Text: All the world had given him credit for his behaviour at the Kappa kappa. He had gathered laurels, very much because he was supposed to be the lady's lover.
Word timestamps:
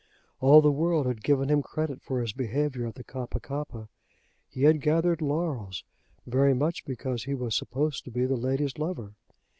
All 0.39 0.61
the 0.63 0.71
world 0.71 1.05
had 1.05 1.23
given 1.23 1.47
him 1.49 1.61
credit 1.61 2.01
for 2.01 2.21
his 2.21 2.33
behaviour 2.33 2.87
at 2.87 2.95
the 2.95 3.03
Kappa 3.03 3.39
kappa. 3.39 3.87
He 4.49 4.63
had 4.63 4.81
gathered 4.81 5.21
laurels, 5.21 5.83
very 6.25 6.55
much 6.55 6.85
because 6.85 7.25
he 7.25 7.35
was 7.35 7.53
supposed 7.55 8.03
to 8.05 8.09
be 8.09 8.25
the 8.25 8.35
lady's 8.35 8.79
lover. 8.79 9.13